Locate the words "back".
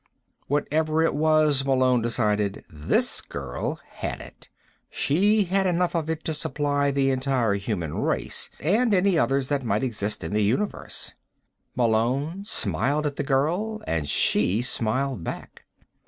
15.23-15.65